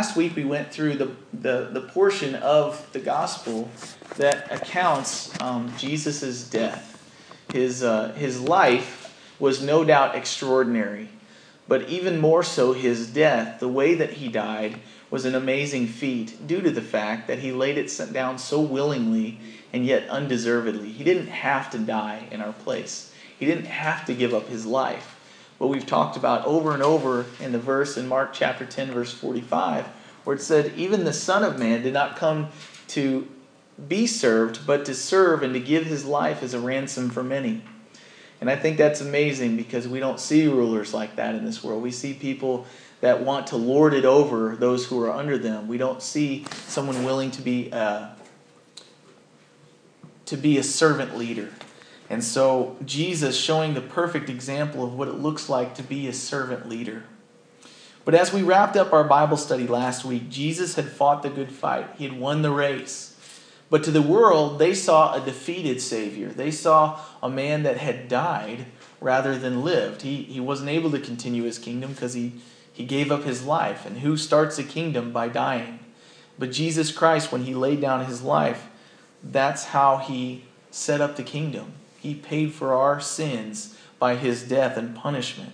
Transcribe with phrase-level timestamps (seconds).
[0.00, 3.68] Last week we went through the, the, the portion of the gospel
[4.16, 7.06] that accounts um, Jesus' death.
[7.52, 11.10] His, uh, his life was no doubt extraordinary,
[11.68, 16.46] but even more so, his death, the way that he died, was an amazing feat
[16.46, 19.38] due to the fact that he laid it down so willingly
[19.70, 20.90] and yet undeservedly.
[20.90, 24.64] He didn't have to die in our place, he didn't have to give up his
[24.64, 25.09] life
[25.60, 29.12] what we've talked about over and over in the verse in Mark chapter 10, verse
[29.12, 29.84] 45,
[30.24, 32.48] where it said, Even the Son of Man did not come
[32.88, 33.28] to
[33.86, 37.60] be served, but to serve and to give his life as a ransom for many.
[38.40, 41.82] And I think that's amazing because we don't see rulers like that in this world.
[41.82, 42.64] We see people
[43.02, 45.68] that want to lord it over those who are under them.
[45.68, 48.10] We don't see someone willing to be a, uh,
[50.24, 51.50] to be a servant leader.
[52.10, 56.12] And so, Jesus showing the perfect example of what it looks like to be a
[56.12, 57.04] servant leader.
[58.04, 61.52] But as we wrapped up our Bible study last week, Jesus had fought the good
[61.52, 63.16] fight, he had won the race.
[63.70, 66.30] But to the world, they saw a defeated Savior.
[66.30, 68.66] They saw a man that had died
[69.00, 70.02] rather than lived.
[70.02, 72.32] He, he wasn't able to continue his kingdom because he,
[72.72, 73.86] he gave up his life.
[73.86, 75.78] And who starts a kingdom by dying?
[76.36, 78.68] But Jesus Christ, when he laid down his life,
[79.22, 81.74] that's how he set up the kingdom.
[82.00, 85.52] He paid for our sins by his death and punishment.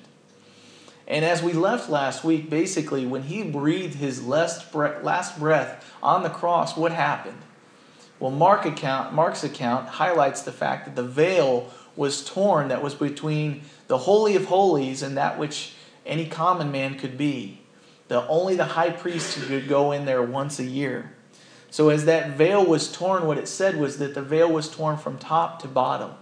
[1.08, 6.30] And as we left last week, basically, when he breathed his last breath on the
[6.30, 7.38] cross, what happened?
[8.18, 12.94] Well, Mark account, Mark's account highlights the fact that the veil was torn that was
[12.94, 15.74] between the Holy of Holies and that which
[16.04, 17.60] any common man could be.
[18.08, 21.12] The, only the high priest could go in there once a year.
[21.70, 24.96] So, as that veil was torn, what it said was that the veil was torn
[24.96, 26.12] from top to bottom.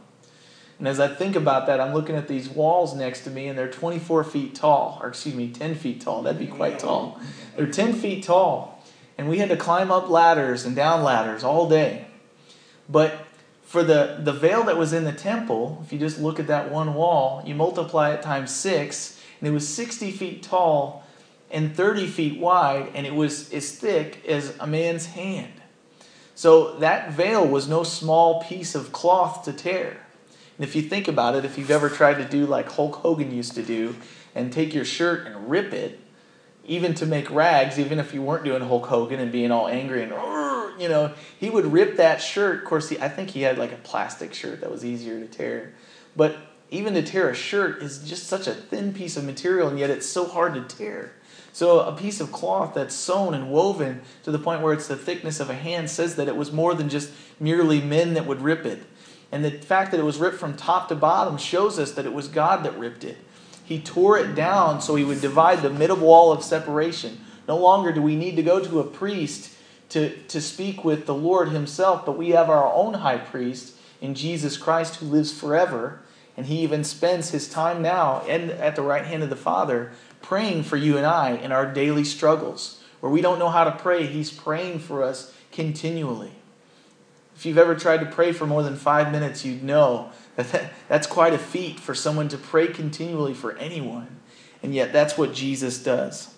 [0.78, 3.58] And as I think about that, I'm looking at these walls next to me, and
[3.58, 6.22] they're 24 feet tall, or excuse me, 10 feet tall.
[6.22, 7.20] That'd be quite tall.
[7.56, 8.82] They're 10 feet tall.
[9.16, 12.06] And we had to climb up ladders and down ladders all day.
[12.88, 13.26] But
[13.62, 16.70] for the, the veil that was in the temple, if you just look at that
[16.70, 21.04] one wall, you multiply it times six, and it was 60 feet tall
[21.50, 25.52] and 30 feet wide, and it was as thick as a man's hand.
[26.34, 30.03] So that veil was no small piece of cloth to tear.
[30.56, 33.34] And if you think about it, if you've ever tried to do like Hulk Hogan
[33.34, 33.96] used to do
[34.34, 36.00] and take your shirt and rip it,
[36.66, 40.02] even to make rags, even if you weren't doing Hulk Hogan and being all angry
[40.02, 40.12] and,
[40.80, 42.60] you know, he would rip that shirt.
[42.60, 45.26] Of course, he, I think he had like a plastic shirt that was easier to
[45.26, 45.74] tear.
[46.16, 46.36] But
[46.70, 49.90] even to tear a shirt is just such a thin piece of material, and yet
[49.90, 51.12] it's so hard to tear.
[51.52, 54.96] So a piece of cloth that's sewn and woven to the point where it's the
[54.96, 58.40] thickness of a hand says that it was more than just merely men that would
[58.40, 58.82] rip it.
[59.34, 62.12] And the fact that it was ripped from top to bottom shows us that it
[62.12, 63.18] was God that ripped it.
[63.64, 67.18] He tore it down so he would divide the middle wall of separation.
[67.48, 69.52] No longer do we need to go to a priest
[69.88, 74.14] to, to speak with the Lord himself, but we have our own high priest in
[74.14, 75.98] Jesus Christ who lives forever.
[76.36, 79.90] And he even spends his time now and at the right hand of the Father
[80.22, 82.80] praying for you and I in our daily struggles.
[83.00, 86.30] Where we don't know how to pray, he's praying for us continually.
[87.34, 91.06] If you've ever tried to pray for more than five minutes, you'd know that that's
[91.06, 94.20] quite a feat for someone to pray continually for anyone.
[94.62, 96.34] And yet, that's what Jesus does.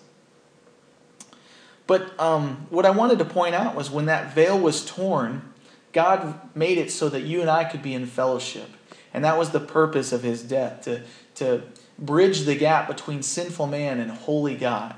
[1.85, 5.53] But um, what I wanted to point out was when that veil was torn,
[5.93, 8.69] God made it so that you and I could be in fellowship.
[9.13, 11.03] And that was the purpose of his death to,
[11.35, 11.63] to
[11.97, 14.95] bridge the gap between sinful man and holy God.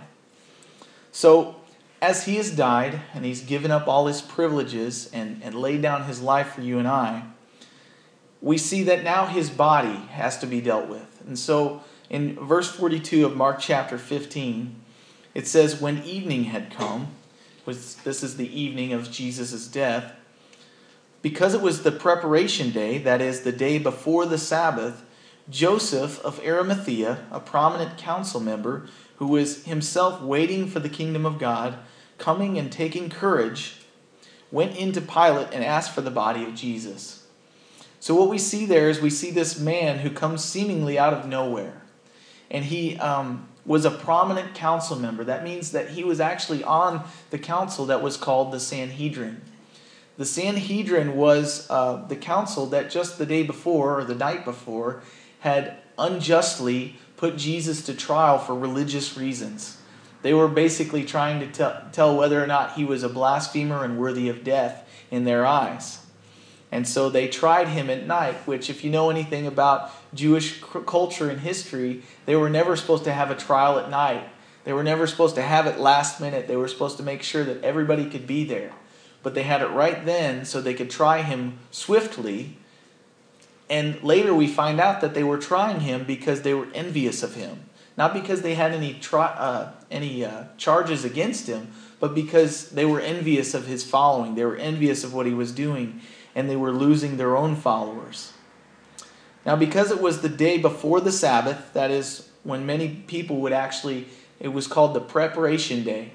[1.11, 1.58] So,
[2.01, 6.05] as he has died and he's given up all his privileges and, and laid down
[6.05, 7.23] his life for you and I,
[8.41, 11.21] we see that now his body has to be dealt with.
[11.27, 14.75] And so in verse 42 of Mark chapter 15,
[15.35, 17.09] it says, When evening had come,
[17.65, 20.13] which this is the evening of Jesus' death,
[21.21, 25.03] because it was the preparation day, that is, the day before the Sabbath,
[25.49, 28.87] Joseph of Arimathea, a prominent council member,
[29.19, 31.77] who was himself waiting for the kingdom of God,
[32.17, 33.81] coming and taking courage,
[34.49, 37.27] went into Pilate and asked for the body of Jesus.
[37.99, 41.27] So, what we see there is we see this man who comes seemingly out of
[41.27, 41.81] nowhere.
[42.49, 45.25] And he um, was a prominent council member.
[45.25, 49.41] That means that he was actually on the council that was called the Sanhedrin.
[50.17, 55.03] The Sanhedrin was uh, the council that just the day before or the night before
[55.41, 59.77] had unjustly put Jesus to trial for religious reasons.
[60.21, 63.99] They were basically trying to tell, tell whether or not he was a blasphemer and
[63.99, 65.99] worthy of death in their eyes.
[66.71, 71.29] And so they tried him at night, which, if you know anything about Jewish culture
[71.29, 74.23] and history, they were never supposed to have a trial at night.
[74.63, 76.47] They were never supposed to have it last minute.
[76.47, 78.71] They were supposed to make sure that everybody could be there.
[79.23, 82.57] But they had it right then so they could try him swiftly.
[83.69, 87.35] And later we find out that they were trying him because they were envious of
[87.35, 87.65] him.
[87.97, 92.85] Not because they had any, tri- uh, any uh, charges against him, but because they
[92.85, 94.35] were envious of his following.
[94.35, 96.01] They were envious of what he was doing,
[96.33, 98.33] and they were losing their own followers.
[99.45, 103.53] Now, because it was the day before the Sabbath, that is when many people would
[103.53, 104.07] actually,
[104.39, 106.13] it was called the preparation day.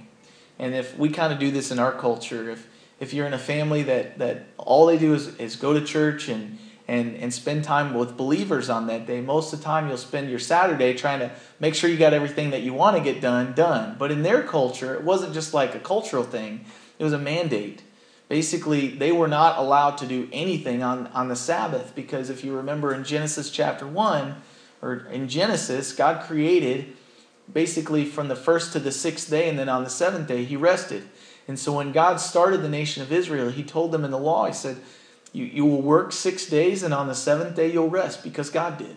[0.58, 2.66] And if we kind of do this in our culture, if,
[2.98, 6.28] if you're in a family that, that all they do is, is go to church
[6.28, 9.96] and, and, and spend time with believers on that day, most of the time you'll
[9.96, 13.22] spend your Saturday trying to make sure you got everything that you want to get
[13.22, 13.96] done, done.
[13.98, 16.64] But in their culture, it wasn't just like a cultural thing,
[16.98, 17.82] it was a mandate.
[18.28, 22.56] Basically they were not allowed to do anything on, on the sabbath because if you
[22.56, 24.34] remember in genesis chapter 1
[24.80, 26.96] or in genesis god created
[27.52, 30.56] basically from the first to the sixth day and then on the seventh day he
[30.56, 31.08] rested.
[31.46, 34.46] And so when god started the nation of israel he told them in the law
[34.46, 34.78] he said
[35.34, 38.78] you, you will work six days and on the seventh day you'll rest because god
[38.78, 38.96] did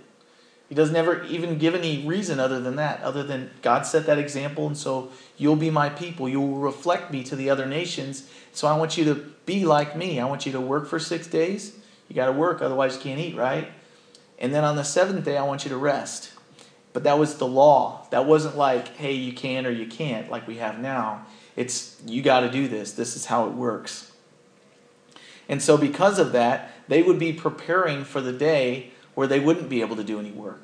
[0.69, 4.17] he doesn't ever even give any reason other than that, other than God set that
[4.17, 6.27] example, and so you'll be my people.
[6.27, 8.29] You will reflect me to the other nations.
[8.51, 10.19] So I want you to be like me.
[10.19, 11.77] I want you to work for six days.
[12.09, 13.71] You got to work, otherwise, you can't eat, right?
[14.39, 16.31] And then on the seventh day, I want you to rest.
[16.91, 18.05] But that was the law.
[18.11, 21.25] That wasn't like, hey, you can or you can't, like we have now.
[21.55, 22.91] It's, you got to do this.
[22.91, 24.06] This is how it works.
[25.49, 29.69] And so, because of that, they would be preparing for the day where they wouldn't
[29.69, 30.63] be able to do any work.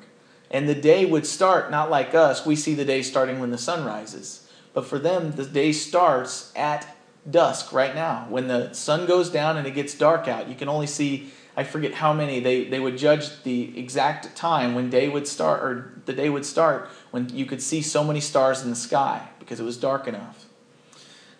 [0.50, 3.58] And the day would start not like us, we see the day starting when the
[3.58, 4.48] sun rises.
[4.72, 6.86] But for them, the day starts at
[7.28, 8.26] dusk right now.
[8.28, 11.64] When the sun goes down and it gets dark out, you can only see, I
[11.64, 15.92] forget how many, they, they would judge the exact time when day would start, or
[16.04, 19.60] the day would start when you could see so many stars in the sky because
[19.60, 20.44] it was dark enough.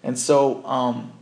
[0.02, 1.12] And so, um,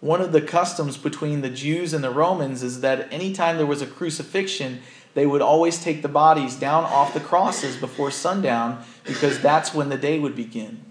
[0.00, 3.82] one of the customs between the Jews and the Romans is that anytime there was
[3.82, 4.80] a crucifixion,
[5.14, 9.88] they would always take the bodies down off the crosses before sundown because that's when
[9.88, 10.84] the day would begin.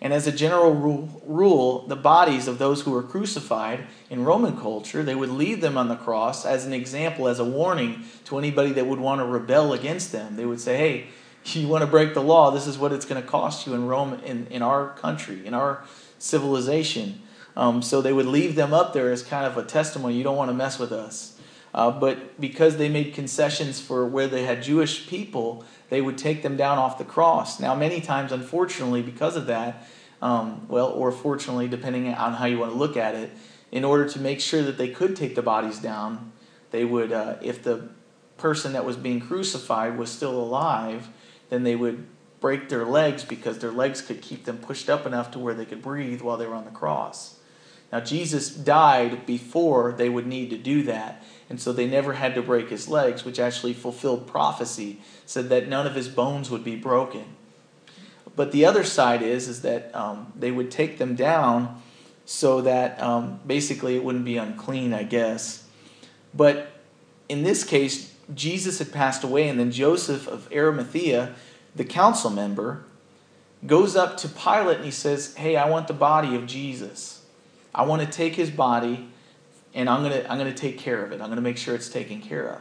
[0.00, 4.56] And as a general rule, rule, the bodies of those who were crucified in Roman
[4.56, 8.36] culture, they would leave them on the cross as an example, as a warning to
[8.36, 10.36] anybody that would want to rebel against them.
[10.36, 11.06] They would say, hey,
[11.58, 13.86] you want to break the law, this is what it's going to cost you in
[13.86, 15.84] Rome, in, in our country, in our
[16.18, 17.20] civilization.
[17.56, 20.14] Um, so they would leave them up there as kind of a testimony.
[20.14, 21.38] You don't want to mess with us.
[21.72, 26.42] Uh, but because they made concessions for where they had Jewish people, they would take
[26.42, 27.58] them down off the cross.
[27.58, 29.86] Now, many times, unfortunately, because of that,
[30.22, 33.30] um, well, or fortunately, depending on how you want to look at it,
[33.72, 36.32] in order to make sure that they could take the bodies down,
[36.70, 37.88] they would, uh, if the
[38.36, 41.08] person that was being crucified was still alive,
[41.50, 42.06] then they would
[42.40, 45.64] break their legs because their legs could keep them pushed up enough to where they
[45.64, 47.40] could breathe while they were on the cross.
[47.94, 52.34] Now, Jesus died before they would need to do that, and so they never had
[52.34, 56.64] to break his legs, which actually fulfilled prophecy, said that none of his bones would
[56.64, 57.22] be broken.
[58.34, 61.80] But the other side is, is that um, they would take them down
[62.26, 65.64] so that um, basically it wouldn't be unclean, I guess.
[66.34, 66.72] But
[67.28, 71.36] in this case, Jesus had passed away, and then Joseph of Arimathea,
[71.76, 72.86] the council member,
[73.64, 77.20] goes up to Pilate and he says, Hey, I want the body of Jesus.
[77.74, 79.08] I want to take his body
[79.74, 81.16] and I'm going to, I'm going to take care of it.
[81.16, 82.60] I'm going to make sure it's taken care of.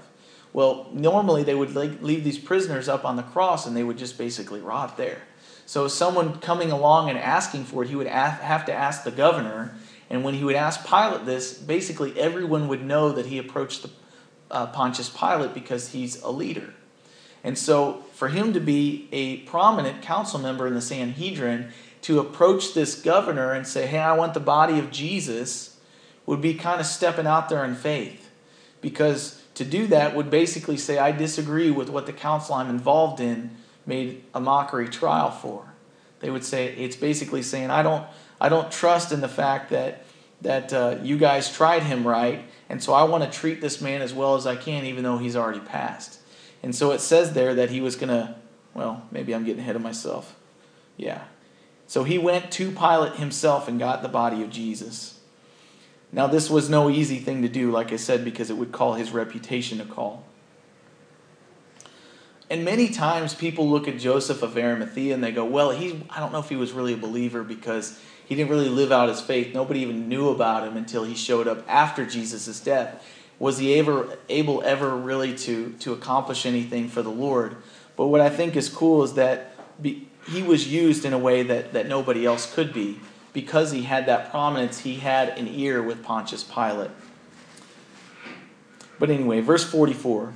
[0.51, 4.17] Well, normally they would leave these prisoners up on the cross and they would just
[4.17, 5.21] basically rot there.
[5.65, 9.73] So, someone coming along and asking for it, he would have to ask the governor.
[10.09, 13.89] And when he would ask Pilate this, basically everyone would know that he approached the,
[14.51, 16.73] uh, Pontius Pilate because he's a leader.
[17.43, 21.71] And so, for him to be a prominent council member in the Sanhedrin
[22.03, 25.79] to approach this governor and say, hey, I want the body of Jesus,
[26.25, 28.29] would be kind of stepping out there in faith.
[28.81, 33.19] Because to do that would basically say, I disagree with what the council I'm involved
[33.19, 33.51] in
[33.85, 35.73] made a mockery trial for.
[36.19, 38.05] They would say, it's basically saying, I don't,
[38.39, 40.05] I don't trust in the fact that,
[40.41, 44.01] that uh, you guys tried him right, and so I want to treat this man
[44.01, 46.19] as well as I can, even though he's already passed.
[46.61, 48.35] And so it says there that he was going to,
[48.73, 50.35] well, maybe I'm getting ahead of myself.
[50.95, 51.23] Yeah.
[51.87, 55.19] So he went to Pilate himself and got the body of Jesus.
[56.11, 58.93] Now, this was no easy thing to do, like I said, because it would call
[58.93, 60.23] his reputation to call.
[62.49, 66.19] And many times people look at Joseph of Arimathea and they go, well, he's, I
[66.19, 69.21] don't know if he was really a believer because he didn't really live out his
[69.21, 69.55] faith.
[69.55, 73.03] Nobody even knew about him until he showed up after Jesus' death.
[73.39, 77.55] Was he ever able ever really to, to accomplish anything for the Lord?
[77.95, 81.43] But what I think is cool is that be, he was used in a way
[81.43, 82.99] that, that nobody else could be.
[83.33, 86.91] Because he had that prominence, he had an ear with Pontius Pilate.
[88.99, 90.33] But anyway, verse 44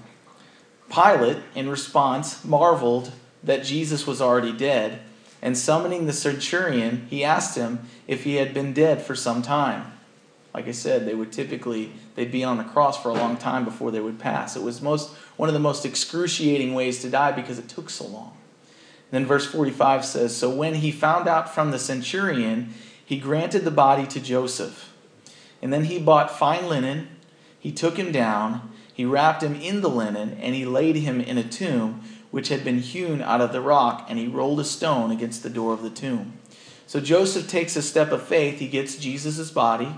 [0.90, 3.12] Pilate, in response, marveled
[3.44, 5.02] that Jesus was already dead,
[5.42, 9.92] and summoning the centurion, he asked him if he had been dead for some time.
[10.54, 13.64] Like I said, they would typically they'd be on the cross for a long time
[13.64, 14.56] before they would pass.
[14.56, 18.08] It was most one of the most excruciating ways to die because it took so
[18.08, 18.37] long.
[19.12, 22.74] Then verse 45 says, So when he found out from the centurion,
[23.04, 24.94] he granted the body to Joseph.
[25.62, 27.08] And then he bought fine linen,
[27.60, 31.38] he took him down, he wrapped him in the linen, and he laid him in
[31.38, 35.12] a tomb which had been hewn out of the rock, and he rolled a stone
[35.12, 36.34] against the door of the tomb.
[36.86, 38.60] So Joseph takes a step of faith.
[38.60, 39.98] He gets Jesus' body.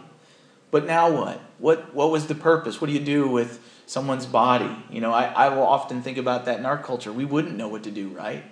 [0.71, 1.39] But now what?
[1.57, 2.79] What what was the purpose?
[2.79, 4.75] What do you do with someone's body?
[4.89, 7.11] You know, I, I will often think about that in our culture.
[7.11, 8.43] We wouldn't know what to do, right?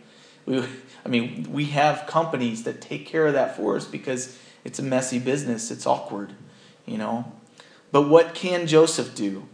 [0.48, 0.64] We,
[1.06, 4.84] I mean, we have companies that take care of that for us because it's a
[4.84, 5.70] messy business.
[5.70, 6.34] It's awkward,
[6.88, 7.32] you know.
[7.92, 9.48] But what can Joseph do?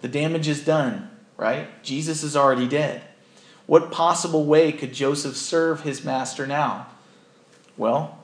[0.00, 1.82] The damage is done, right?
[1.82, 3.02] Jesus is already dead.
[3.66, 6.86] What possible way could Joseph serve his master now?
[7.76, 8.18] Well,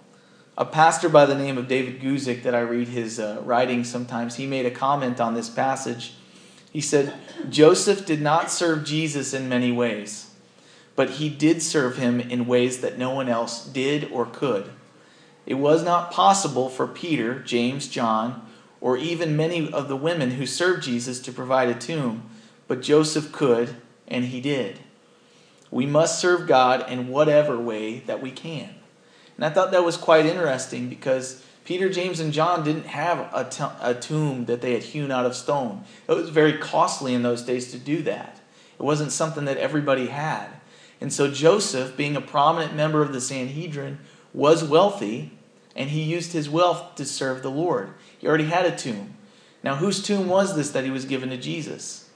[0.56, 4.46] a pastor by the name of David Guzik, that I read his uh, sometimes, he
[4.46, 6.14] made a comment on this passage.
[6.72, 7.14] He said,
[7.50, 10.31] Joseph did not serve Jesus in many ways,
[10.94, 14.70] but he did serve him in ways that no one else did or could.
[15.46, 18.46] It was not possible for Peter, James, John,
[18.80, 22.24] or even many of the women who served Jesus to provide a tomb,
[22.68, 23.76] but Joseph could,
[24.08, 24.80] and he did.
[25.70, 28.74] We must serve God in whatever way that we can.
[29.36, 33.48] And I thought that was quite interesting because Peter, James, and John didn't have a,
[33.48, 35.84] t- a tomb that they had hewn out of stone.
[36.08, 38.40] It was very costly in those days to do that.
[38.78, 40.48] It wasn't something that everybody had.
[41.02, 43.98] And so Joseph, being a prominent member of the Sanhedrin,
[44.32, 45.32] was wealthy,
[45.74, 47.94] and he used his wealth to serve the Lord.
[48.18, 49.16] He already had a tomb.
[49.64, 52.08] Now, whose tomb was this that he was given to Jesus?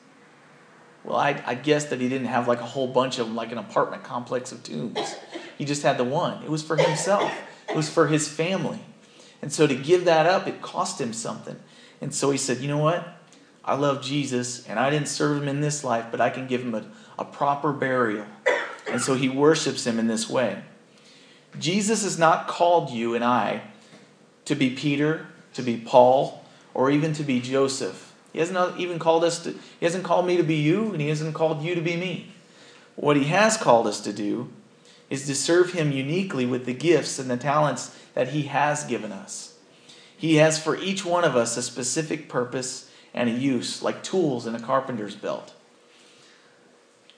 [1.02, 3.50] Well, I, I guess that he didn't have like a whole bunch of them, like
[3.50, 5.16] an apartment complex of tombs.
[5.59, 6.45] He just had the one.
[6.45, 7.33] It was for himself,
[7.69, 8.78] it was for his family.
[9.43, 11.57] And so to give that up, it cost him something.
[12.00, 13.05] And so he said, You know what?
[13.64, 16.62] I love Jesus, and I didn't serve him in this life, but I can give
[16.62, 16.85] him a,
[17.19, 18.26] a proper burial.
[18.88, 20.62] And so he worships him in this way.
[21.59, 23.62] Jesus has not called you and I
[24.45, 28.14] to be Peter, to be Paul, or even to be Joseph.
[28.33, 31.09] He hasn't even called us to, he hasn't called me to be you, and he
[31.09, 32.33] hasn't called you to be me.
[32.95, 34.50] What he has called us to do
[35.09, 39.12] is to serve Him uniquely with the gifts and the talents that He has given
[39.12, 39.59] us.
[40.16, 44.47] He has for each one of us a specific purpose and a use, like tools
[44.47, 45.55] in a carpenter's belt.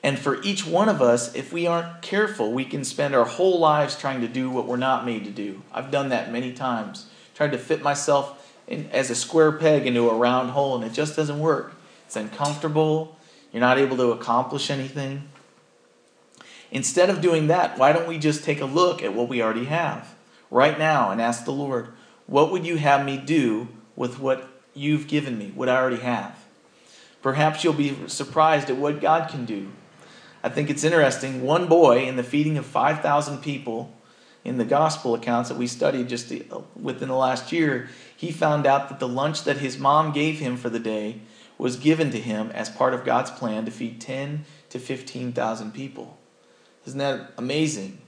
[0.02, 3.59] And for each one of us, if we aren't careful, we can spend our whole
[3.59, 5.62] lives trying to do what we're not made to do.
[5.73, 10.09] I've done that many times, tried to fit myself in, as a square peg into
[10.09, 11.75] a round hole, and it just doesn't work.
[12.07, 13.17] It's uncomfortable.
[13.52, 15.28] You're not able to accomplish anything.
[16.71, 19.64] Instead of doing that, why don't we just take a look at what we already
[19.64, 20.14] have
[20.50, 21.88] right now and ask the Lord,
[22.26, 26.45] what would you have me do with what you've given me, what I already have?
[27.23, 29.69] Perhaps you'll be surprised at what God can do.
[30.49, 31.43] I think it's interesting.
[31.43, 33.95] One boy in the feeding of 5,000 people
[34.47, 36.33] in the gospel accounts that we studied just
[36.75, 40.57] within the last year, he found out that the lunch that his mom gave him
[40.57, 41.21] for the day
[41.59, 46.17] was given to him as part of God's plan to feed 10 to 15,000 people.
[46.87, 47.99] Isn't that amazing?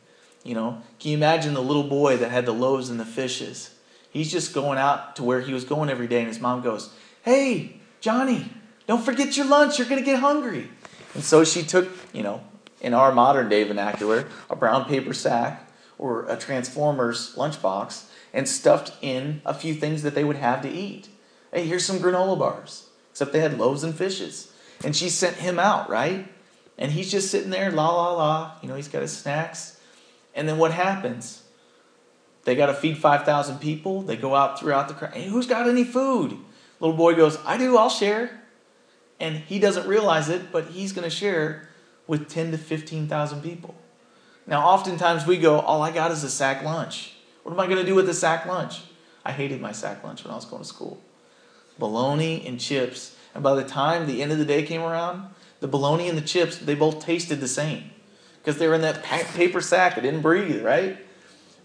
[0.42, 3.74] You know, can you imagine the little boy that had the loaves and the fishes?
[4.10, 6.88] He's just going out to where he was going every day, and his mom goes,
[7.22, 8.50] Hey, Johnny,
[8.86, 9.78] don't forget your lunch.
[9.78, 10.70] You're going to get hungry.
[11.14, 12.42] And so she took, you know,
[12.80, 18.92] in our modern day vernacular, a brown paper sack or a Transformers lunchbox and stuffed
[19.02, 21.08] in a few things that they would have to eat.
[21.52, 24.52] Hey, here's some granola bars, except they had loaves and fishes.
[24.84, 26.32] And she sent him out, right?
[26.78, 28.52] And he's just sitting there, la la la.
[28.62, 29.78] You know, he's got his snacks.
[30.34, 31.42] And then what happens?
[32.44, 34.02] They got to feed 5,000 people.
[34.02, 35.12] They go out throughout the crowd.
[35.12, 36.38] Hey, who's got any food?
[36.78, 38.42] Little boy goes, I do, I'll share.
[39.18, 41.68] And he doesn't realize it, but he's going to share
[42.10, 43.76] with 10 to 15,000 people.
[44.44, 47.14] Now, oftentimes we go, All I got is a sack lunch.
[47.44, 48.82] What am I going to do with a sack lunch?
[49.24, 51.00] I hated my sack lunch when I was going to school.
[51.78, 53.16] Bologna and chips.
[53.32, 55.28] And by the time the end of the day came around,
[55.60, 57.92] the bologna and the chips, they both tasted the same
[58.42, 59.96] because they were in that paper sack.
[59.96, 60.98] It didn't breathe, right?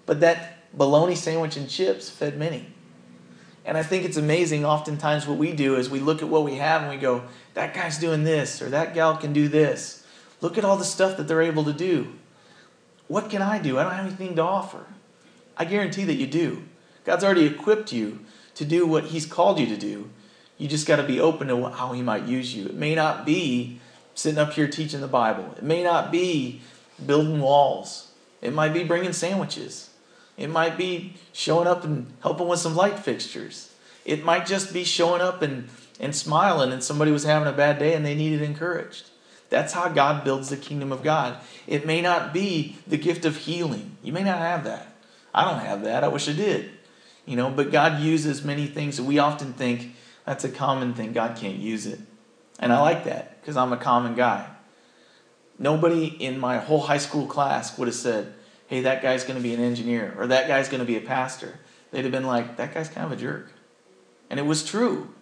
[0.06, 2.68] But that bologna sandwich and chips fed many.
[3.66, 6.58] And I think it's amazing oftentimes what we do is we look at what we
[6.58, 7.24] have and we go,
[7.56, 10.04] that guy's doing this or that gal can do this.
[10.42, 12.13] Look at all the stuff that they're able to do.
[13.08, 13.77] What can I do?
[13.77, 14.86] I don't have anything to offer.
[15.58, 16.63] I guarantee that you do.
[17.04, 18.20] God's already equipped you
[18.56, 20.10] to do what He's called you to do.
[20.58, 22.65] You just got to be open to how He might use you.
[22.65, 23.80] It may not be
[24.15, 26.62] sitting up here teaching the Bible, it may not be
[27.06, 28.12] building walls,
[28.42, 29.89] it might be bringing sandwiches,
[30.38, 33.74] it might be showing up and helping with some light fixtures,
[34.06, 35.68] it might just be showing up and,
[36.00, 39.10] and smiling and somebody was having a bad day and they needed encouraged.
[39.50, 41.38] That's how God builds the kingdom of God.
[41.68, 43.98] It may not be the gift of healing.
[44.04, 44.96] You may not have that.
[45.34, 46.04] I don't have that.
[46.04, 46.72] I wish I did.
[47.25, 51.14] You know, but God uses many things that we often think that's a common thing.
[51.14, 52.00] God can't use it.
[52.60, 54.48] And I like that because I'm a common guy.
[55.58, 58.34] Nobody in my whole high school class would have said,
[58.68, 61.02] hey, that guy's going to be an engineer or that guy's going to be a
[61.02, 61.60] pastor.
[61.92, 63.52] They'd have been like, that guy's kind of a jerk.
[64.30, 65.14] And it was true.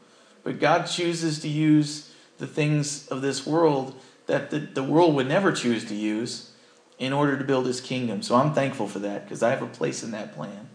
[0.44, 3.96] But God chooses to use the things of this world
[4.34, 6.50] that the, the world would never choose to use
[6.98, 8.24] in order to build his kingdom.
[8.24, 10.70] So I'm thankful for that because I have a place in that plan.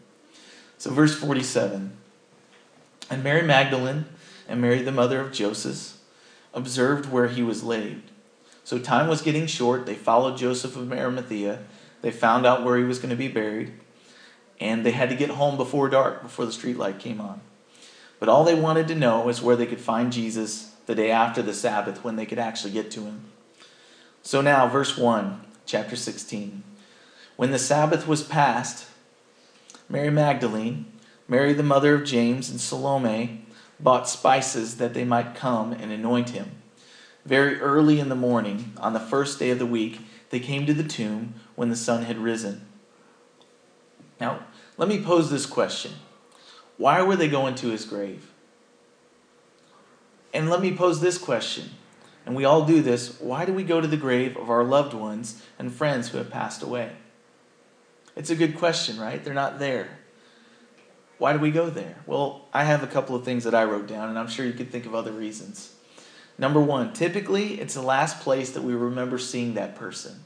[0.78, 1.90] So, verse 47
[3.10, 4.04] And Mary Magdalene
[4.48, 5.98] and Mary, the mother of Joseph,
[6.54, 8.02] observed where he was laid.
[8.62, 9.86] So, time was getting short.
[9.86, 11.58] They followed Joseph of Arimathea.
[12.00, 13.72] They found out where he was going to be buried.
[14.60, 17.40] And they had to get home before dark, before the streetlight came on.
[18.20, 21.42] But all they wanted to know was where they could find Jesus the day after
[21.42, 23.24] the Sabbath when they could actually get to him.
[24.22, 26.62] So now, verse 1, chapter 16.
[27.36, 28.86] When the Sabbath was past,
[29.88, 30.86] Mary Magdalene,
[31.28, 33.44] Mary the mother of James, and Salome
[33.80, 36.50] bought spices that they might come and anoint him.
[37.24, 40.74] Very early in the morning, on the first day of the week, they came to
[40.74, 42.66] the tomb when the sun had risen.
[44.20, 44.40] Now,
[44.76, 45.92] let me pose this question
[46.76, 48.30] Why were they going to his grave?
[50.32, 51.70] And let me pose this question,
[52.28, 54.92] and we all do this why do we go to the grave of our loved
[54.92, 56.92] ones and friends who have passed away?
[58.16, 59.24] It's a good question, right?
[59.24, 59.98] They're not there.
[61.16, 61.96] Why do we go there?
[62.04, 64.52] Well, I have a couple of things that I wrote down, and I'm sure you
[64.52, 65.74] could think of other reasons.
[66.36, 70.22] Number one, typically it's the last place that we remember seeing that person.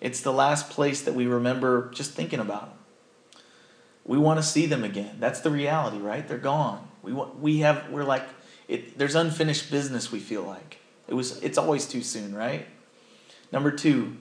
[0.00, 2.78] It's the last place that we remember just thinking about them.
[4.06, 5.18] We want to see them again.
[5.20, 6.26] That's the reality, right?
[6.26, 6.88] They're gone.
[7.02, 8.26] We want, we have we're like
[8.68, 10.10] it, there's unfinished business.
[10.10, 11.40] We feel like it was.
[11.42, 12.66] It's always too soon, right?
[13.52, 14.16] Number two,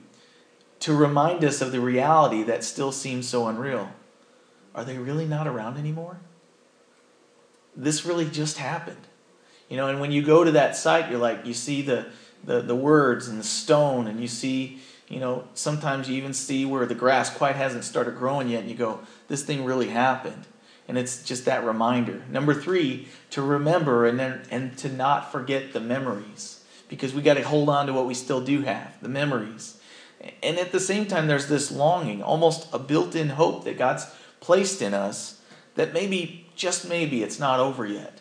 [0.82, 3.90] to remind us of the reality that still seems so unreal.
[4.74, 6.18] Are they really not around anymore?
[7.76, 9.08] This really just happened.
[9.70, 12.06] You know, and when you go to that site, you're like, you see the,
[12.44, 16.66] the, the words and the stone, and you see, you know, sometimes you even see
[16.66, 20.46] where the grass quite hasn't started growing yet, and you go, this thing really happened.
[20.88, 22.22] And it's just that reminder.
[22.30, 26.55] Number three, to remember and, then, and to not forget the memories.
[26.88, 29.80] Because we got to hold on to what we still do have, the memories.
[30.42, 34.06] And at the same time, there's this longing, almost a built in hope that God's
[34.40, 35.42] placed in us
[35.76, 38.20] that maybe, just maybe, it's not over yet.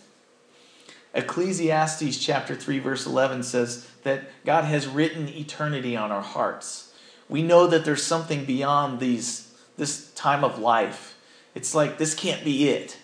[1.14, 6.92] Ecclesiastes chapter 3, verse 11 says that God has written eternity on our hearts.
[7.29, 11.16] We know that there's something beyond these, this time of life.
[11.55, 12.98] It's like this can't be it.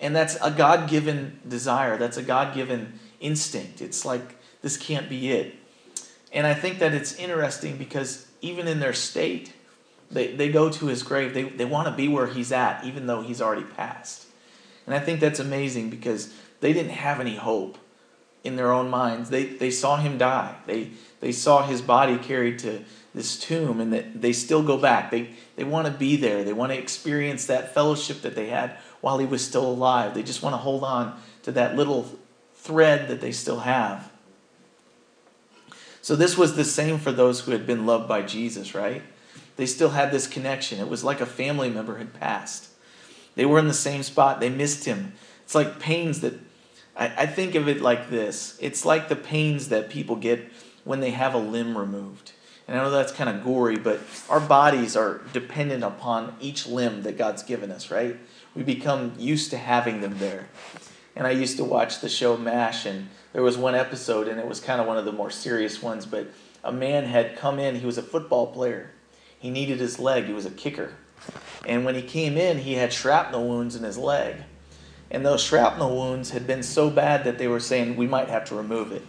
[0.00, 3.80] And that's a God given desire, that's a God given instinct.
[3.80, 5.54] It's like this can't be it.
[6.32, 9.52] And I think that it's interesting because even in their state,
[10.10, 11.34] they, they go to his grave.
[11.34, 14.26] They, they want to be where he's at, even though he's already passed.
[14.86, 17.78] And I think that's amazing because they didn't have any hope
[18.44, 19.30] in their own minds.
[19.30, 20.54] They, they saw him die.
[20.66, 20.90] They,
[21.20, 25.10] they saw his body carried to this tomb, and that they still go back.
[25.10, 26.44] They, they want to be there.
[26.44, 30.14] They want to experience that fellowship that they had while he was still alive.
[30.14, 32.10] They just want to hold on to that little
[32.54, 34.10] thread that they still have.
[36.06, 39.02] So this was the same for those who had been loved by Jesus, right?
[39.56, 40.78] They still had this connection.
[40.78, 42.68] It was like a family member had passed.
[43.34, 44.38] They were in the same spot.
[44.38, 45.14] They missed him.
[45.42, 46.34] It's like pains that
[46.96, 48.56] I, I think of it like this.
[48.60, 50.48] It's like the pains that people get
[50.84, 52.30] when they have a limb removed.
[52.68, 53.98] And I know that's kind of gory, but
[54.30, 58.16] our bodies are dependent upon each limb that God's given us, right?
[58.54, 60.46] We become used to having them there.
[61.16, 64.48] And I used to watch the show MASH, and there was one episode, and it
[64.48, 66.26] was kind of one of the more serious ones, but
[66.64, 68.92] a man had come in, he was a football player.
[69.38, 70.94] He needed his leg, he was a kicker.
[71.66, 74.36] And when he came in, he had shrapnel wounds in his leg.
[75.10, 78.46] And those shrapnel wounds had been so bad that they were saying, we might have
[78.46, 79.02] to remove it.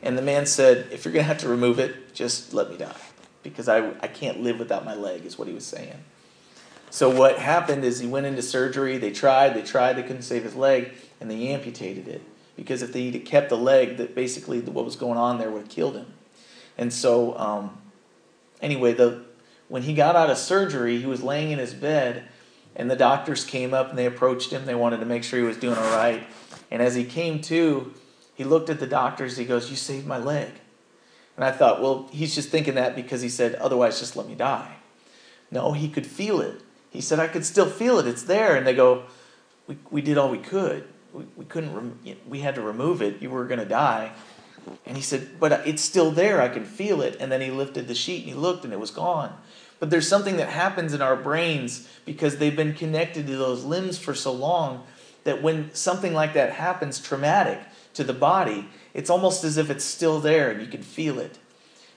[0.00, 2.76] And the man said, if you're going to have to remove it, just let me
[2.76, 2.94] die.
[3.42, 6.04] Because I, I can't live without my leg, is what he was saying.
[6.90, 8.96] So what happened is he went into surgery.
[8.96, 12.22] They tried, they tried, they couldn't save his leg, and they amputated it
[12.56, 15.68] because if they kept the leg, that basically what was going on there would have
[15.68, 16.14] killed him.
[16.78, 17.78] And so, um,
[18.60, 19.24] anyway, the
[19.68, 22.28] when he got out of surgery, he was laying in his bed,
[22.74, 24.64] and the doctors came up and they approached him.
[24.64, 26.26] They wanted to make sure he was doing all right.
[26.70, 27.92] And as he came to,
[28.34, 29.36] he looked at the doctors.
[29.36, 30.50] He goes, "You saved my leg."
[31.36, 34.34] And I thought, well, he's just thinking that because he said, "Otherwise, just let me
[34.34, 34.76] die."
[35.50, 36.62] No, he could feel it.
[36.90, 38.06] He said, "I could still feel it.
[38.06, 39.04] It's there." And they go,
[39.66, 40.86] "We we did all we could.
[41.36, 41.74] We, couldn't.
[41.74, 41.98] Rem-
[42.28, 43.22] we had to remove it.
[43.22, 44.12] You were going to die."
[44.84, 46.40] And he said, But it's still there.
[46.40, 47.16] I can feel it.
[47.20, 49.36] And then he lifted the sheet and he looked and it was gone.
[49.78, 53.98] But there's something that happens in our brains because they've been connected to those limbs
[53.98, 54.84] for so long
[55.24, 57.60] that when something like that happens, traumatic
[57.94, 61.38] to the body, it's almost as if it's still there and you can feel it.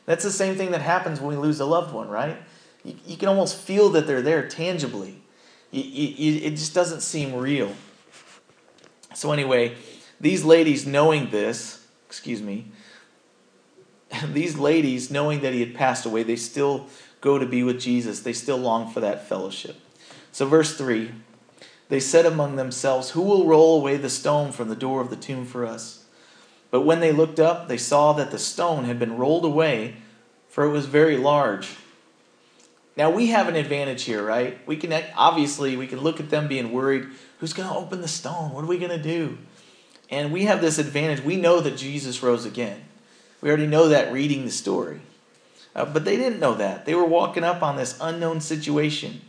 [0.05, 2.37] That's the same thing that happens when we lose a loved one, right?
[2.83, 5.21] You, you can almost feel that they're there tangibly.
[5.71, 7.73] You, you, it just doesn't seem real.
[9.13, 9.75] So, anyway,
[10.19, 12.71] these ladies knowing this, excuse me,
[14.25, 16.87] these ladies, knowing that he had passed away, they still
[17.21, 18.21] go to be with Jesus.
[18.21, 19.77] They still long for that fellowship.
[20.31, 21.11] So, verse 3
[21.89, 25.15] they said among themselves, Who will roll away the stone from the door of the
[25.15, 26.05] tomb for us?
[26.71, 29.95] But when they looked up, they saw that the stone had been rolled away,
[30.47, 31.75] for it was very large.
[32.95, 34.59] Now we have an advantage here, right?
[34.67, 37.07] We can obviously we can look at them being worried,
[37.39, 38.51] who's going to open the stone?
[38.51, 39.37] What are we going to do?
[40.09, 41.23] And we have this advantage.
[41.23, 42.81] We know that Jesus rose again.
[43.41, 45.01] We already know that reading the story.
[45.75, 46.85] Uh, but they didn't know that.
[46.85, 49.21] They were walking up on this unknown situation.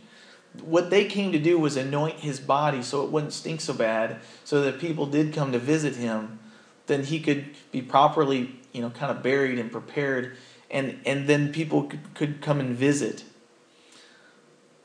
[0.61, 4.19] What they came to do was anoint his body so it wouldn't stink so bad,
[4.43, 6.39] so that people did come to visit him,
[6.87, 10.35] then he could be properly, you know, kind of buried and prepared,
[10.69, 13.23] and, and then people could, could come and visit.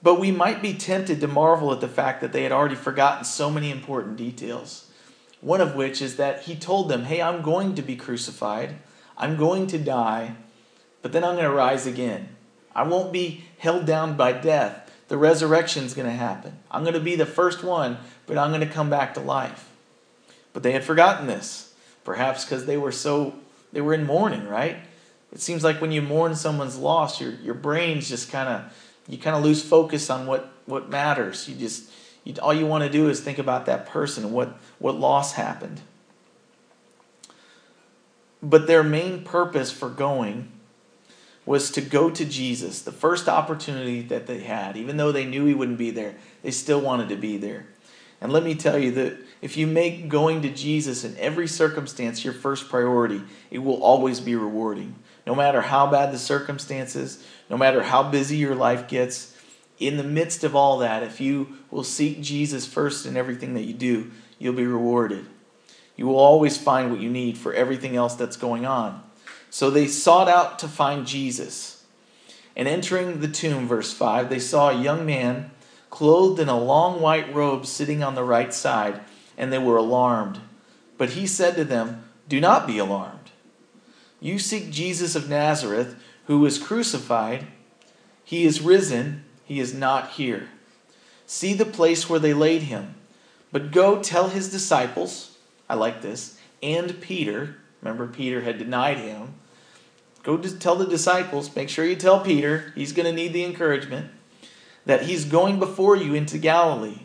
[0.07, 3.25] But we might be tempted to marvel at the fact that they had already forgotten
[3.25, 4.88] so many important details.
[5.40, 8.77] One of which is that he told them, Hey, I'm going to be crucified,
[9.19, 10.37] I'm going to die,
[11.03, 12.29] but then I'm going to rise again.
[12.73, 14.88] I won't be held down by death.
[15.09, 16.57] The resurrection is going to happen.
[16.71, 19.69] I'm going to be the first one, but I'm going to come back to life.
[20.53, 23.35] But they had forgotten this, perhaps because they were so
[23.73, 24.77] they were in mourning, right?
[25.33, 28.73] It seems like when you mourn someone's loss, your your brain's just kind of
[29.09, 31.49] you kind of lose focus on what what matters.
[31.49, 31.90] You just
[32.27, 35.35] you, all you want to do is think about that person and what, what loss
[35.35, 35.81] happened.
[38.42, 40.51] But their main purpose for going
[41.47, 42.83] was to go to Jesus.
[42.83, 46.51] The first opportunity that they had, even though they knew he wouldn't be there, they
[46.51, 47.66] still wanted to be there.
[48.21, 52.25] And let me tell you that if you make going to Jesus in every circumstance
[52.25, 54.97] your first priority, it will always be rewarding.
[55.27, 59.37] No matter how bad the circumstances, no matter how busy your life gets,
[59.79, 63.65] in the midst of all that, if you will seek Jesus first in everything that
[63.65, 65.27] you do, you'll be rewarded.
[65.97, 69.03] You will always find what you need for everything else that's going on.
[69.51, 71.85] So they sought out to find Jesus.
[72.55, 75.51] And entering the tomb, verse 5, they saw a young man
[75.91, 79.01] clothed in a long white robe sitting on the right side,
[79.37, 80.41] and they were alarmed.
[80.99, 83.15] But he said to them, Do not be alarmed.
[84.27, 85.95] You seek Jesus of Nazareth,
[86.27, 87.47] who was crucified.
[88.25, 90.49] He is risen he is not here.
[91.27, 92.97] See the place where they laid him.
[93.53, 99.35] But go tell his disciples, I like this, and Peter, remember Peter had denied him.
[100.25, 103.45] Go to tell the disciples, make sure you tell Peter, he's going to need the
[103.45, 104.11] encouragement,
[104.87, 107.03] that he's going before you into Galilee.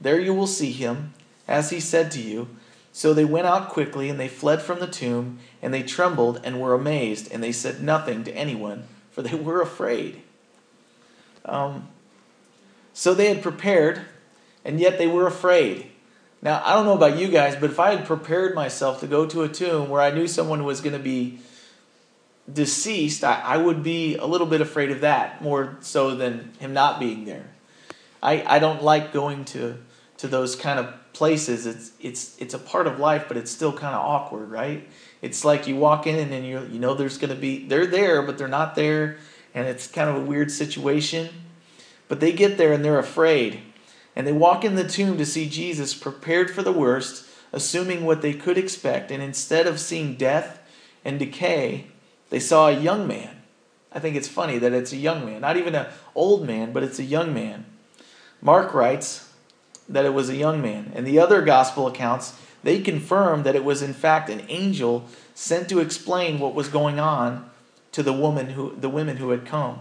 [0.00, 1.12] There you will see him,
[1.46, 2.48] as he said to you.
[2.96, 6.60] So they went out quickly, and they fled from the tomb, and they trembled and
[6.60, 10.22] were amazed, and they said nothing to anyone, for they were afraid.
[11.44, 11.88] Um,
[12.92, 14.02] so they had prepared,
[14.64, 15.90] and yet they were afraid.
[16.40, 19.26] Now, I don't know about you guys, but if I had prepared myself to go
[19.26, 21.40] to a tomb where I knew someone was going to be
[22.52, 26.72] deceased, I, I would be a little bit afraid of that, more so than him
[26.72, 27.46] not being there.
[28.22, 29.78] I, I don't like going to,
[30.24, 31.66] to those kind of places.
[31.66, 34.88] It's, it's, it's a part of life, but it's still kind of awkward, right?
[35.20, 37.86] It's like you walk in and then you you know there's going to be, they're
[37.86, 39.18] there, but they're not there
[39.54, 41.28] and it's kind of a weird situation.
[42.08, 43.60] But they get there and they're afraid.
[44.16, 48.22] And they walk in the tomb to see Jesus prepared for the worst, assuming what
[48.22, 49.10] they could expect.
[49.10, 50.60] And instead of seeing death
[51.04, 51.88] and decay,
[52.30, 53.42] they saw a young man.
[53.92, 56.82] I think it's funny that it's a young man, not even an old man, but
[56.82, 57.66] it's a young man.
[58.40, 59.23] Mark writes
[59.88, 60.92] that it was a young man.
[60.94, 65.68] And the other gospel accounts, they confirm that it was in fact an angel sent
[65.68, 67.50] to explain what was going on
[67.92, 69.80] to the woman who the women who had come.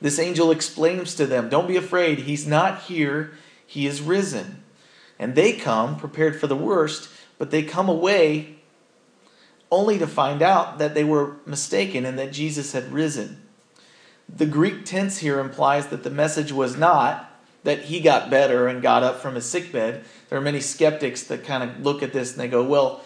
[0.00, 2.20] This angel explains to them, "Don't be afraid.
[2.20, 3.32] He's not here.
[3.66, 4.62] He is risen."
[5.18, 7.08] And they come prepared for the worst,
[7.38, 8.56] but they come away
[9.70, 13.40] only to find out that they were mistaken and that Jesus had risen.
[14.28, 17.30] The Greek tense here implies that the message was not
[17.64, 20.04] that he got better and got up from his sickbed.
[20.28, 23.02] There are many skeptics that kind of look at this and they go, well,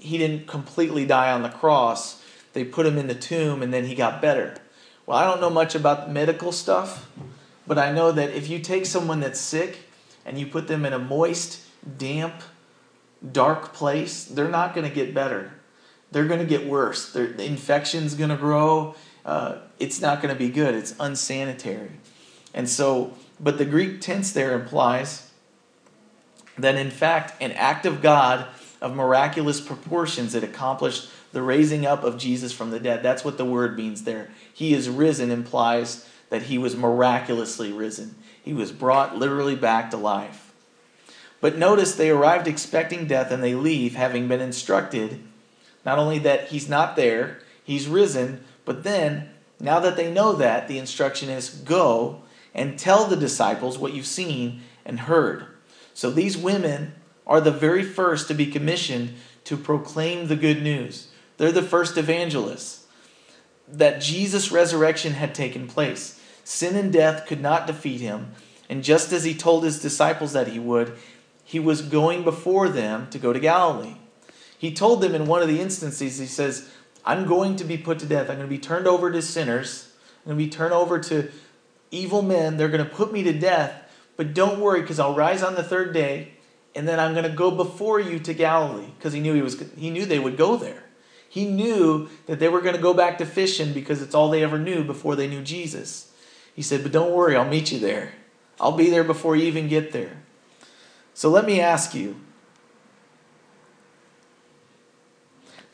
[0.00, 2.22] he didn't completely die on the cross.
[2.52, 4.56] They put him in the tomb and then he got better.
[5.06, 7.10] Well, I don't know much about medical stuff,
[7.66, 9.80] but I know that if you take someone that's sick
[10.24, 11.62] and you put them in a moist,
[11.98, 12.34] damp,
[13.32, 15.52] dark place, they're not going to get better.
[16.10, 17.12] They're going to get worse.
[17.12, 18.94] Their, the infection's going to grow.
[19.24, 20.74] Uh, it's not going to be good.
[20.74, 21.92] It's unsanitary.
[22.54, 25.30] And so, but the Greek tense there implies
[26.58, 28.46] that in fact, an act of God
[28.80, 33.02] of miraculous proportions that accomplished the raising up of Jesus from the dead.
[33.02, 34.30] That's what the word means there.
[34.52, 38.14] He is risen implies that he was miraculously risen.
[38.42, 40.52] He was brought literally back to life.
[41.40, 45.20] But notice they arrived expecting death and they leave having been instructed
[45.84, 50.66] not only that he's not there, he's risen, but then, now that they know that,
[50.66, 52.22] the instruction is go
[52.54, 55.46] and tell the disciples what you've seen and heard.
[55.92, 56.94] So these women
[57.26, 59.14] are the very first to be commissioned
[59.44, 61.08] to proclaim the good news.
[61.36, 62.86] They're the first evangelists.
[63.66, 66.20] That Jesus' resurrection had taken place.
[66.44, 68.32] Sin and death could not defeat him.
[68.68, 70.96] And just as he told his disciples that he would,
[71.44, 73.96] he was going before them to go to Galilee.
[74.56, 76.70] He told them in one of the instances, he says,
[77.04, 78.30] I'm going to be put to death.
[78.30, 79.92] I'm going to be turned over to sinners.
[80.24, 81.30] I'm going to be turned over to
[81.94, 82.56] evil men.
[82.56, 83.82] They're going to put me to death.
[84.16, 86.32] But don't worry, because I'll rise on the third day,
[86.74, 88.90] and then I'm going to go before you to Galilee.
[88.96, 90.84] Because he knew he was he knew they would go there.
[91.28, 94.44] He knew that they were going to go back to fishing because it's all they
[94.44, 96.12] ever knew before they knew Jesus.
[96.54, 98.12] He said, But don't worry, I'll meet you there.
[98.60, 100.22] I'll be there before you even get there.
[101.12, 102.20] So let me ask you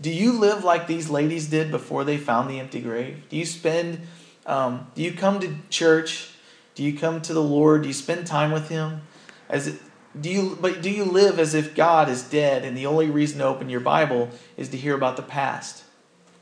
[0.01, 3.25] Do you live like these ladies did before they found the empty grave?
[3.29, 4.01] Do you spend,
[4.47, 6.31] um, do you come to church?
[6.75, 7.83] Do you come to the Lord?
[7.83, 9.03] Do you spend time with Him?
[9.49, 9.81] As it,
[10.19, 13.39] do you, but do you live as if God is dead and the only reason
[13.39, 15.85] to open your Bible is to hear about the past?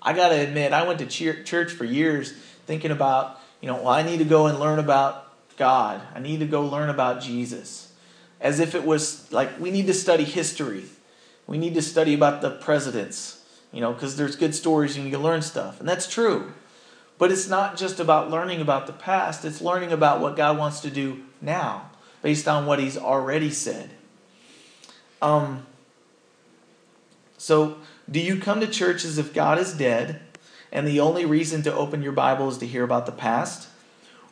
[0.00, 2.32] I got to admit, I went to church for years
[2.66, 6.00] thinking about, you know, well, I need to go and learn about God.
[6.14, 7.92] I need to go learn about Jesus.
[8.40, 10.84] As if it was like we need to study history.
[11.46, 13.38] We need to study about the presidents
[13.72, 15.80] you know, because there's good stories and you can learn stuff.
[15.80, 16.52] And that's true.
[17.18, 20.80] But it's not just about learning about the past, it's learning about what God wants
[20.80, 21.90] to do now
[22.22, 23.90] based on what He's already said.
[25.20, 25.66] Um,
[27.36, 27.78] so,
[28.10, 30.20] do you come to church as if God is dead
[30.70, 33.68] and the only reason to open your Bible is to hear about the past?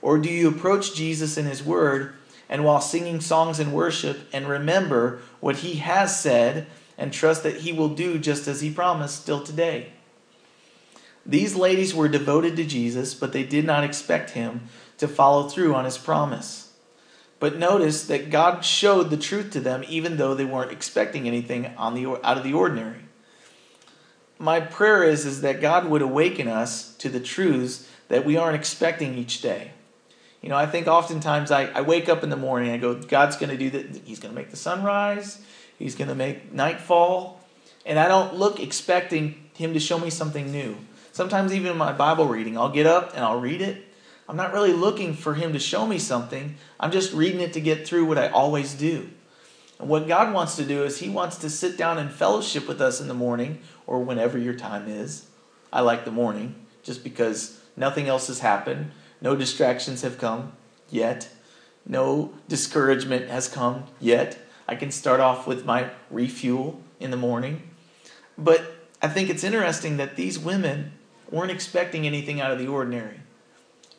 [0.03, 2.15] Or do you approach Jesus and His Word
[2.49, 7.59] and while singing songs in worship and remember what He has said and trust that
[7.59, 9.93] He will do just as He promised still today.
[11.27, 15.75] These ladies were devoted to Jesus, but they did not expect Him to follow through
[15.75, 16.73] on His promise.
[17.39, 21.67] But notice that God showed the truth to them even though they weren't expecting anything
[21.77, 23.01] on the, out of the ordinary.
[24.39, 28.57] My prayer is, is that God would awaken us to the truths that we aren't
[28.57, 29.73] expecting each day.
[30.43, 32.95] You know, I think oftentimes I, I wake up in the morning and I go,
[32.95, 34.03] God's going to do that.
[34.05, 35.41] He's going to make the sun rise.
[35.79, 37.41] He's going to make nightfall.
[37.85, 40.77] And I don't look expecting him to show me something new.
[41.17, 43.83] Sometimes, even in my Bible reading, I'll get up and I'll read it.
[44.29, 46.57] I'm not really looking for him to show me something.
[46.79, 49.09] I'm just reading it to get through what I always do.
[49.79, 52.83] And what God wants to do is He wants to sit down and fellowship with
[52.83, 55.25] us in the morning or whenever your time is.
[55.73, 58.91] I like the morning just because nothing else has happened.
[59.23, 60.53] No distractions have come
[60.91, 61.31] yet.
[61.87, 64.39] No discouragement has come yet.
[64.69, 67.71] I can start off with my refuel in the morning.
[68.37, 70.93] But I think it's interesting that these women
[71.31, 73.21] weren't expecting anything out of the ordinary.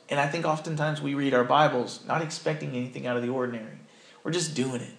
[0.10, 3.80] And I think oftentimes we read our Bibles not expecting anything out of the ordinary.
[4.24, 4.94] We're just doing it.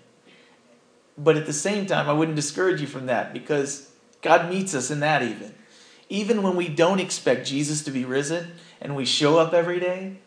[1.17, 3.91] But at the same time, I wouldn't discourage you from that because
[4.23, 5.55] God meets us in that even.
[6.09, 10.19] Even when we don't expect Jesus to be risen and we show up every day,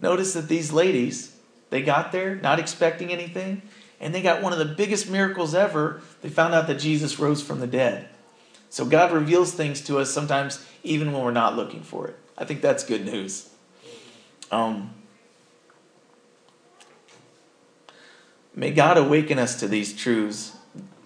[0.00, 1.36] notice that these ladies,
[1.70, 3.62] they got there not expecting anything
[4.00, 6.02] and they got one of the biggest miracles ever.
[6.20, 8.08] They found out that Jesus rose from the dead.
[8.74, 12.18] So God reveals things to us sometimes even when we're not looking for it.
[12.36, 13.50] I think that's good news.
[14.50, 14.90] Um,
[18.52, 20.56] may God awaken us to these truths,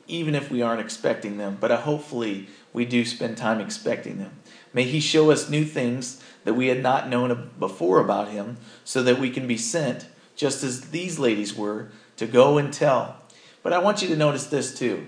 [0.06, 4.40] even if we aren't expecting them, but hopefully we do spend time expecting them.
[4.72, 9.02] May He show us new things that we had not known before about Him so
[9.02, 13.16] that we can be sent, just as these ladies were, to go and tell.
[13.62, 15.06] But I want you to notice this too.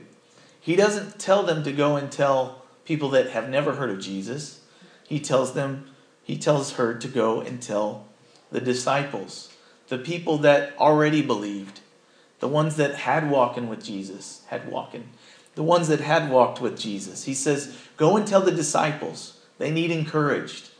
[0.60, 4.60] He doesn't tell them to go and tell people that have never heard of Jesus.
[5.06, 5.86] He tells them,
[6.22, 8.06] he tells her to go and tell
[8.52, 9.52] the disciples,
[9.88, 11.80] the people that already believed,
[12.40, 15.08] the ones that had walking with Jesus, had walking,
[15.54, 17.24] the ones that had walked with Jesus.
[17.24, 19.40] He says, go and tell the disciples.
[19.58, 20.70] They need encouraged.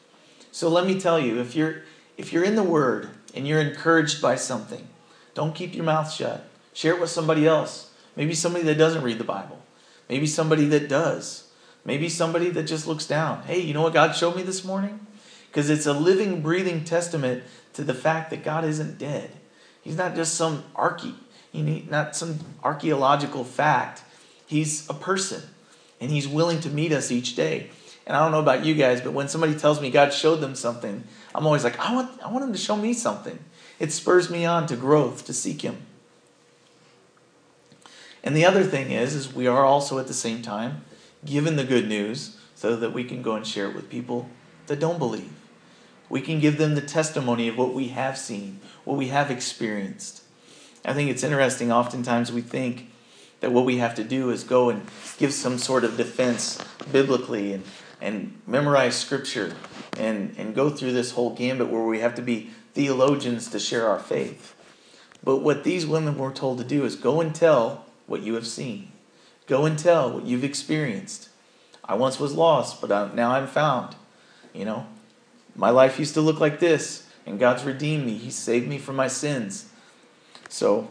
[0.53, 1.83] So let me tell you, if you're
[2.17, 4.89] if you're in the Word and you're encouraged by something,
[5.35, 6.45] don't keep your mouth shut.
[6.73, 7.93] Share it with somebody else.
[8.17, 9.63] Maybe somebody that doesn't read the Bible.
[10.11, 11.45] Maybe somebody that does.
[11.85, 13.45] Maybe somebody that just looks down.
[13.45, 15.07] Hey, you know what God showed me this morning?
[15.47, 17.45] Because it's a living, breathing testament
[17.75, 19.31] to the fact that God isn't dead.
[19.83, 21.15] He's not just some arche,
[21.89, 24.03] not some archaeological fact.
[24.47, 25.43] He's a person,
[26.01, 27.71] and He's willing to meet us each day.
[28.05, 30.57] And I don't know about you guys, but when somebody tells me God showed them
[30.57, 31.05] something,
[31.37, 33.39] I'm always like, I want, I want Him to show me something.
[33.79, 35.87] It spurs me on to growth, to seek Him.
[38.23, 40.85] And the other thing is, is we are also at the same time
[41.25, 44.29] given the good news so that we can go and share it with people
[44.67, 45.33] that don't believe.
[46.09, 50.23] We can give them the testimony of what we have seen, what we have experienced.
[50.85, 52.91] I think it's interesting, oftentimes we think
[53.41, 54.83] that what we have to do is go and
[55.19, 56.59] give some sort of defense
[56.93, 57.65] biblically and,
[58.01, 59.55] and memorize scripture
[59.99, 63.89] and, and go through this whole gambit where we have to be theologians to share
[63.89, 64.55] our faith.
[65.23, 68.47] But what these women were told to do is go and tell what you have
[68.47, 68.91] seen.
[69.47, 71.29] Go and tell what you've experienced.
[71.85, 73.95] I once was lost, but now I'm found.
[74.53, 74.87] You know,
[75.55, 78.15] my life used to look like this, and God's redeemed me.
[78.15, 79.71] He saved me from my sins.
[80.49, 80.89] So,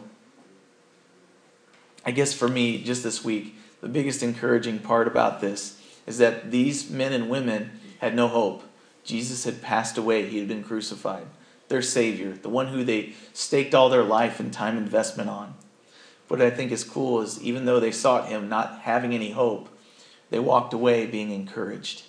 [2.06, 6.50] I guess for me, just this week, the biggest encouraging part about this is that
[6.50, 8.62] these men and women had no hope.
[9.04, 11.26] Jesus had passed away, he had been crucified.
[11.68, 15.54] Their Savior, the one who they staked all their life and time investment on
[16.30, 19.68] what I think is cool is even though they sought him not having any hope,
[20.30, 22.04] they walked away being encouraged.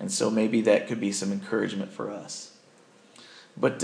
[0.00, 2.56] And so maybe that could be some encouragement for us.
[3.56, 3.78] But